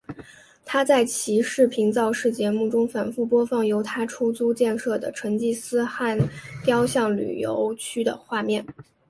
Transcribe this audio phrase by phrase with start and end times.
[0.65, 6.17] 他在其视频造势节目中反复播放由他出资建设的成吉思汗
[6.65, 8.65] 雕像综合旅游区的画面。